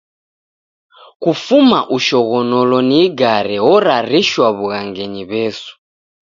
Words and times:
Kufuma 1.21 1.79
ushoghonolo 1.95 2.77
ni 2.87 2.97
igare 3.05 3.55
orarishwa 3.73 4.47
w'ughangenyi 4.57 5.23
W'esu. 5.29 5.71